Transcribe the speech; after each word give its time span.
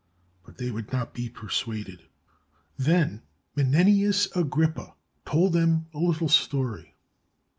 But 0.43 0.57
theywould 0.57 0.91
not 0.91 1.13
be 1.13 1.29
persuaded. 1.29 2.07
Then 2.75 3.21
Menenius 3.55 4.35
Agrippa 4.35 4.95
told 5.27 5.53
them 5.53 5.89
a 5.93 5.99
little 5.99 6.27
story. 6.27 6.95